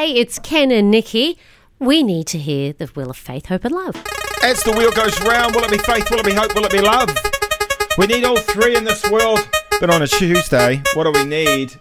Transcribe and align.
Hey, 0.00 0.12
it's 0.12 0.38
Ken 0.38 0.70
and 0.70 0.90
Nikki. 0.90 1.36
We 1.78 2.02
need 2.02 2.26
to 2.28 2.38
hear 2.38 2.72
the 2.72 2.86
Wheel 2.86 3.10
of 3.10 3.18
Faith, 3.18 3.44
Hope 3.44 3.66
and 3.66 3.74
Love. 3.74 4.02
As 4.42 4.62
the 4.62 4.72
wheel 4.72 4.90
goes 4.92 5.20
round, 5.20 5.54
will 5.54 5.62
it 5.62 5.70
be 5.70 5.76
faith, 5.76 6.10
will 6.10 6.20
it 6.20 6.24
be 6.24 6.32
hope, 6.32 6.54
will 6.54 6.64
it 6.64 6.72
be 6.72 6.80
love? 6.80 7.10
We 7.98 8.06
need 8.06 8.24
all 8.24 8.38
three 8.38 8.74
in 8.74 8.84
this 8.84 9.04
world. 9.10 9.46
But 9.78 9.90
on 9.90 10.00
a 10.00 10.06
Tuesday, 10.06 10.82
what 10.94 11.04
do 11.04 11.10
we 11.10 11.26
need? 11.26 11.72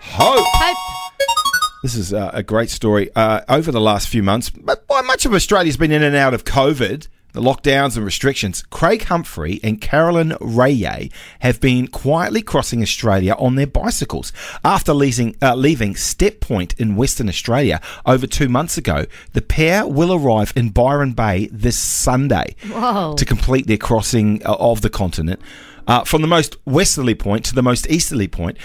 Hope. 0.00 0.46
Hope. 0.46 0.76
This 1.82 1.96
is 1.96 2.14
uh, 2.14 2.30
a 2.32 2.44
great 2.44 2.70
story. 2.70 3.10
Uh, 3.16 3.40
over 3.48 3.72
the 3.72 3.80
last 3.80 4.06
few 4.06 4.22
months, 4.22 4.50
but 4.50 4.84
much 4.88 5.26
of 5.26 5.34
Australia's 5.34 5.76
been 5.76 5.90
in 5.90 6.04
and 6.04 6.14
out 6.14 6.34
of 6.34 6.44
COVID, 6.44 7.08
the 7.32 7.40
lockdowns 7.40 7.96
and 7.96 8.04
restrictions. 8.04 8.62
Craig 8.70 9.04
Humphrey 9.04 9.60
and 9.62 9.80
Carolyn 9.80 10.36
Raye 10.40 11.10
have 11.40 11.60
been 11.60 11.88
quietly 11.88 12.42
crossing 12.42 12.82
Australia 12.82 13.34
on 13.38 13.54
their 13.54 13.66
bicycles. 13.66 14.32
After 14.64 14.92
leaving, 14.92 15.36
uh, 15.42 15.54
leaving 15.54 15.96
Steep 15.96 16.40
Point 16.40 16.74
in 16.78 16.96
Western 16.96 17.28
Australia 17.28 17.80
over 18.06 18.26
two 18.26 18.48
months 18.48 18.78
ago, 18.78 19.06
the 19.32 19.42
pair 19.42 19.86
will 19.86 20.12
arrive 20.12 20.52
in 20.56 20.70
Byron 20.70 21.12
Bay 21.12 21.48
this 21.50 21.78
Sunday 21.78 22.54
Whoa. 22.66 23.14
to 23.16 23.24
complete 23.24 23.66
their 23.66 23.78
crossing 23.78 24.44
uh, 24.46 24.56
of 24.58 24.82
the 24.82 24.90
continent 24.90 25.40
uh, 25.86 26.04
from 26.04 26.22
the 26.22 26.28
most 26.28 26.56
westerly 26.64 27.14
point 27.14 27.44
to 27.46 27.54
the 27.54 27.62
most 27.62 27.88
easterly 27.90 28.28
point. 28.28 28.58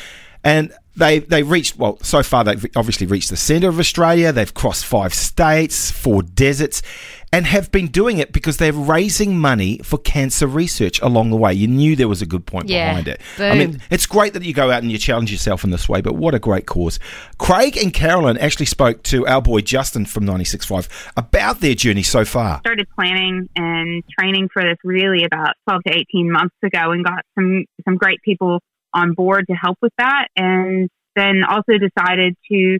And 0.44 0.74
they 0.98 1.20
they 1.20 1.44
reached 1.44 1.78
well 1.78 1.98
so 2.02 2.24
far 2.24 2.44
they've 2.44 2.66
obviously 2.76 3.08
reached 3.08 3.30
the 3.30 3.38
centre 3.38 3.70
of 3.70 3.80
Australia. 3.80 4.32
They've 4.32 4.54
crossed 4.54 4.86
five 4.86 5.14
states, 5.14 5.92
four 5.92 6.24
deserts, 6.24 6.82
and 7.32 7.46
have 7.46 7.72
been 7.72 7.88
doing 7.88 8.18
it 8.18 8.32
because 8.32 8.58
they're 8.58 8.72
raising 8.74 9.38
money 9.38 9.80
for 9.84 9.98
cancer 10.00 10.48
research 10.48 11.02
along 11.02 11.30
the 11.30 11.36
way. 11.36 11.54
You 11.54 11.68
knew 11.68 11.96
there 11.96 12.08
was 12.08 12.22
a 12.22 12.26
good 12.26 12.46
point 12.46 12.70
Yeah. 12.70 12.90
behind 12.90 13.08
it. 13.10 13.22
I 13.38 13.56
mean, 13.56 13.82
it's 13.92 14.06
great 14.06 14.34
that 14.34 14.44
you 14.44 14.54
go 14.54 14.72
out 14.72 14.82
and 14.82 14.92
you 14.92 14.98
challenge 14.98 15.32
yourself 15.32 15.64
in 15.64 15.70
this 15.70 15.88
way, 15.90 16.02
but 16.02 16.16
what 16.16 16.34
a 16.34 16.40
great 16.40 16.66
cause. 16.66 17.00
Craig 17.38 17.78
and 17.78 17.94
Carolyn 17.94 18.38
actually 18.38 18.66
spoke 18.68 19.04
to 19.04 19.28
our 19.28 19.42
boy 19.42 19.60
Justin 19.62 20.06
from 20.06 20.26
96.5 20.26 20.88
about 21.18 21.60
their 21.60 21.76
journey 21.76 22.04
so 22.04 22.24
far. 22.26 22.60
started 22.60 22.88
planning 22.96 23.48
and 23.56 24.04
training 24.20 24.48
for 24.54 24.64
this 24.64 24.78
really 24.84 25.24
about 25.26 25.54
12 25.68 25.84
to 25.88 25.94
18 25.96 26.32
months 26.32 26.56
ago 26.64 26.92
and 26.92 27.04
got 27.06 27.24
some 27.36 27.66
some 27.86 27.98
great 27.98 28.22
people 28.24 28.60
on 28.98 29.14
board 29.14 29.46
to 29.50 29.54
help 29.54 29.78
with 29.82 29.94
that 29.98 30.28
and 30.36 30.90
then 31.16 31.44
also 31.48 31.74
decided 31.78 32.36
to 32.52 32.78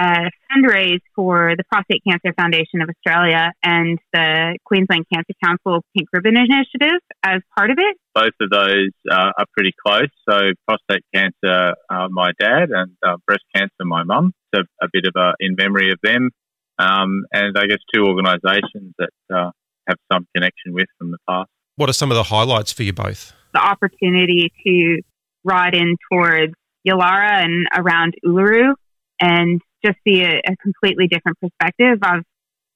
uh, 0.00 0.30
fundraise 0.46 1.00
for 1.16 1.54
the 1.56 1.64
Prostate 1.70 2.02
Cancer 2.08 2.32
Foundation 2.38 2.80
of 2.82 2.88
Australia 2.88 3.52
and 3.62 3.98
the 4.12 4.56
Queensland 4.64 5.06
Cancer 5.12 5.34
Council 5.42 5.82
Pink 5.96 6.08
Ribbon 6.12 6.36
Initiative 6.36 7.00
as 7.24 7.40
part 7.56 7.70
of 7.70 7.78
it. 7.78 7.96
both 8.14 8.34
of 8.40 8.50
those 8.50 8.92
uh, 9.10 9.32
are 9.36 9.46
pretty 9.52 9.72
close. 9.84 10.08
So 10.28 10.38
prostate 10.66 11.04
cancer, 11.14 11.74
uh, 11.90 12.08
my 12.10 12.30
dad, 12.38 12.70
and 12.70 12.92
uh, 13.04 13.16
breast 13.26 13.42
cancer, 13.54 13.84
my 13.84 14.04
mum. 14.04 14.32
So 14.54 14.62
a 14.80 14.86
bit 14.92 15.04
of 15.06 15.14
a 15.20 15.32
in 15.40 15.56
memory 15.58 15.90
of 15.92 15.98
them, 16.02 16.30
um, 16.78 17.24
and 17.32 17.58
I 17.58 17.66
guess 17.66 17.78
two 17.92 18.04
organisations 18.04 18.94
that 18.98 19.10
uh, 19.34 19.50
have 19.88 19.98
some 20.12 20.26
connection 20.34 20.72
with 20.72 20.86
from 20.98 21.10
the 21.10 21.18
past. 21.28 21.50
What 21.76 21.90
are 21.90 21.92
some 21.92 22.10
of 22.10 22.16
the 22.16 22.24
highlights 22.24 22.72
for 22.72 22.82
you 22.82 22.92
both? 22.92 23.32
The 23.52 23.60
opportunity 23.60 24.52
to 24.64 25.02
ride 25.44 25.74
in 25.74 25.96
towards 26.10 26.54
Yulara 26.86 27.44
and 27.44 27.66
around 27.76 28.14
Uluru 28.24 28.74
and 29.20 29.60
just 29.84 29.98
see 30.06 30.22
a, 30.22 30.38
a 30.38 30.56
completely 30.62 31.08
different 31.08 31.38
perspective. 31.40 31.98
I've 32.02 32.24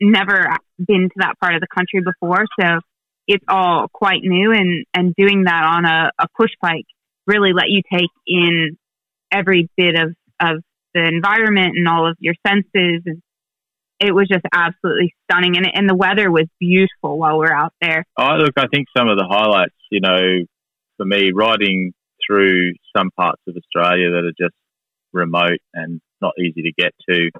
never 0.00 0.56
been 0.78 1.08
to 1.08 1.14
that 1.16 1.34
part 1.40 1.54
of 1.54 1.60
the 1.60 1.68
country 1.72 2.00
before, 2.00 2.44
so 2.60 2.80
it's 3.26 3.44
all 3.48 3.86
quite 3.92 4.22
new 4.22 4.52
and, 4.52 4.84
and 4.94 5.14
doing 5.16 5.44
that 5.44 5.64
on 5.64 5.84
a, 5.84 6.10
a 6.18 6.26
push 6.36 6.50
bike 6.60 6.86
really 7.26 7.52
let 7.52 7.68
you 7.68 7.82
take 7.92 8.10
in 8.26 8.76
every 9.30 9.68
bit 9.76 9.94
of, 9.94 10.14
of 10.40 10.62
the 10.92 11.04
environment 11.06 11.74
and 11.76 11.86
all 11.86 12.08
of 12.08 12.16
your 12.18 12.34
senses 12.46 13.02
and 13.06 13.22
it 14.00 14.12
was 14.12 14.26
just 14.28 14.44
absolutely 14.52 15.14
stunning 15.24 15.56
and, 15.56 15.66
and 15.72 15.88
the 15.88 15.94
weather 15.94 16.30
was 16.30 16.46
beautiful 16.58 17.18
while 17.18 17.38
we 17.38 17.46
are 17.46 17.54
out 17.54 17.72
there. 17.80 18.04
Oh, 18.18 18.34
look, 18.34 18.54
I 18.56 18.66
think 18.66 18.88
some 18.96 19.08
of 19.08 19.16
the 19.16 19.26
highlights, 19.28 19.76
you 19.92 20.00
know, 20.00 20.44
for 20.96 21.06
me, 21.06 21.30
riding 21.32 21.92
through 22.26 22.72
some 22.96 23.10
parts 23.18 23.42
of 23.48 23.56
Australia 23.56 24.10
that 24.10 24.24
are 24.24 24.38
just 24.38 24.54
remote 25.12 25.60
and 25.74 26.00
not 26.20 26.32
easy 26.38 26.62
to 26.62 26.72
get 26.76 26.92
to. 27.08 27.30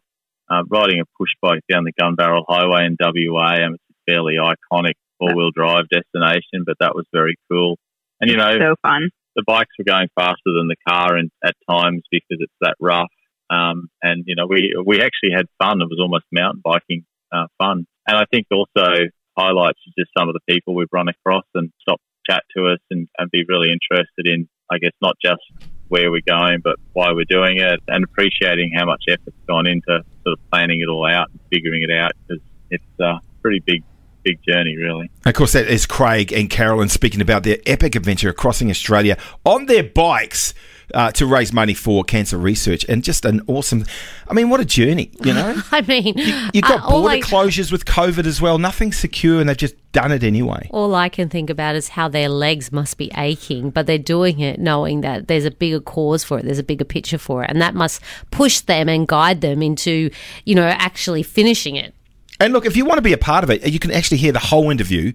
Uh, 0.50 0.62
riding 0.70 1.00
a 1.00 1.04
push 1.18 1.30
bike 1.40 1.62
down 1.70 1.84
the 1.84 1.92
Gun 1.98 2.14
Barrel 2.14 2.44
Highway 2.46 2.84
in 2.84 2.96
WA, 3.00 3.54
and 3.54 3.74
it's 3.76 3.84
a 3.90 4.12
fairly 4.12 4.34
iconic 4.34 4.94
four 5.18 5.34
wheel 5.34 5.50
drive 5.54 5.84
destination, 5.88 6.64
but 6.66 6.76
that 6.80 6.94
was 6.94 7.06
very 7.12 7.36
cool. 7.50 7.78
And, 8.20 8.30
you 8.30 8.36
know, 8.36 8.52
So 8.58 8.74
fun. 8.82 9.10
the 9.34 9.44
bikes 9.46 9.70
were 9.78 9.84
going 9.84 10.08
faster 10.14 10.52
than 10.58 10.68
the 10.68 10.76
car 10.86 11.16
and 11.16 11.30
at 11.44 11.54
times 11.70 12.02
because 12.10 12.38
it's 12.40 12.52
that 12.60 12.74
rough. 12.80 13.10
Um, 13.50 13.88
and 14.02 14.24
you 14.26 14.34
know, 14.34 14.46
we 14.46 14.74
we 14.84 14.96
actually 15.02 15.32
had 15.34 15.46
fun. 15.62 15.80
It 15.82 15.88
was 15.88 15.98
almost 16.00 16.24
mountain 16.32 16.60
biking 16.64 17.04
uh, 17.32 17.46
fun. 17.58 17.86
And 18.06 18.16
I 18.16 18.24
think 18.30 18.46
also 18.50 18.92
highlights 19.38 19.78
just 19.98 20.10
some 20.16 20.28
of 20.28 20.34
the 20.34 20.40
people 20.48 20.74
we've 20.74 20.92
run 20.92 21.08
across 21.08 21.44
and 21.54 21.70
stop 21.80 22.00
chat 22.28 22.42
to 22.56 22.66
us 22.68 22.78
and, 22.90 23.08
and 23.18 23.30
be 23.30 23.44
really 23.48 23.70
interested 23.72 24.26
in, 24.26 24.48
I 24.70 24.78
guess, 24.78 24.92
not 25.00 25.16
just 25.24 25.42
where 25.88 26.10
we're 26.10 26.22
going, 26.26 26.60
but 26.64 26.76
why 26.94 27.12
we're 27.12 27.26
doing 27.28 27.58
it 27.58 27.80
and 27.88 28.04
appreciating 28.04 28.72
how 28.74 28.86
much 28.86 29.04
effort's 29.08 29.36
gone 29.46 29.66
into 29.66 30.02
sort 30.24 30.38
of 30.38 30.50
planning 30.50 30.80
it 30.80 30.88
all 30.88 31.06
out 31.06 31.28
and 31.30 31.40
figuring 31.52 31.82
it 31.82 31.90
out 31.90 32.12
because 32.26 32.42
it's 32.70 33.00
a 33.00 33.20
pretty 33.42 33.60
big, 33.60 33.82
big 34.22 34.38
journey, 34.48 34.76
really. 34.76 35.10
Of 35.26 35.34
course, 35.34 35.52
that 35.52 35.68
is 35.68 35.84
Craig 35.84 36.32
and 36.32 36.48
Carolyn 36.48 36.88
speaking 36.88 37.20
about 37.20 37.42
their 37.42 37.58
epic 37.66 37.94
adventure 37.94 38.32
crossing 38.32 38.70
Australia 38.70 39.18
on 39.44 39.66
their 39.66 39.82
bikes 39.82 40.54
uh, 40.94 41.10
to 41.12 41.26
raise 41.26 41.52
money 41.52 41.74
for 41.74 42.04
cancer 42.04 42.38
research. 42.38 42.84
And 42.88 43.02
just 43.02 43.24
an 43.24 43.40
awesome, 43.46 43.84
I 44.28 44.34
mean, 44.34 44.50
what 44.50 44.60
a 44.60 44.64
journey, 44.64 45.10
you 45.24 45.32
know? 45.32 45.60
I 45.72 45.80
mean, 45.82 46.14
You've 46.52 46.64
got 46.64 46.84
uh, 46.84 46.90
border 46.90 47.14
I- 47.16 47.20
closures 47.20 47.70
with 47.72 47.84
COVID 47.84 48.26
as 48.26 48.40
well. 48.40 48.58
Nothing 48.58 48.92
secure, 48.92 49.40
and 49.40 49.48
they've 49.48 49.56
just 49.56 49.74
done 49.92 50.10
it 50.12 50.22
anyway. 50.24 50.68
All 50.70 50.94
I 50.94 51.08
can 51.08 51.28
think 51.28 51.50
about 51.50 51.74
is 51.76 51.90
how 51.90 52.08
their 52.08 52.28
legs 52.28 52.72
must 52.72 52.96
be 52.96 53.10
aching, 53.16 53.70
but 53.70 53.86
they're 53.86 53.98
doing 53.98 54.40
it 54.40 54.58
knowing 54.58 55.02
that 55.02 55.28
there's 55.28 55.44
a 55.44 55.50
bigger 55.50 55.80
cause 55.80 56.24
for 56.24 56.38
it, 56.38 56.44
there's 56.44 56.58
a 56.58 56.62
bigger 56.62 56.84
picture 56.84 57.18
for 57.18 57.44
it, 57.44 57.50
and 57.50 57.60
that 57.60 57.74
must 57.74 58.00
push 58.30 58.60
them 58.60 58.88
and 58.88 59.06
guide 59.06 59.40
them 59.42 59.62
into, 59.62 60.10
you 60.44 60.54
know, 60.54 60.66
actually 60.66 61.22
finishing 61.22 61.76
it. 61.76 61.94
And 62.42 62.52
look, 62.52 62.66
if 62.66 62.76
you 62.76 62.84
want 62.84 62.98
to 62.98 63.02
be 63.02 63.12
a 63.12 63.18
part 63.18 63.44
of 63.44 63.50
it, 63.50 63.64
you 63.68 63.78
can 63.78 63.92
actually 63.92 64.16
hear 64.16 64.32
the 64.32 64.40
whole 64.40 64.70
interview 64.70 65.12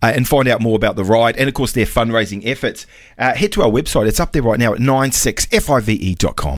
uh, 0.00 0.12
and 0.14 0.26
find 0.26 0.48
out 0.48 0.62
more 0.62 0.76
about 0.76 0.96
the 0.96 1.04
ride 1.04 1.36
and, 1.36 1.46
of 1.46 1.54
course, 1.54 1.72
their 1.72 1.84
fundraising 1.84 2.46
efforts. 2.46 2.86
Uh, 3.18 3.34
head 3.34 3.52
to 3.52 3.62
our 3.62 3.68
website. 3.68 4.08
It's 4.08 4.18
up 4.18 4.32
there 4.32 4.42
right 4.42 4.58
now 4.58 4.72
at 4.72 4.80
96five.com. 4.80 6.48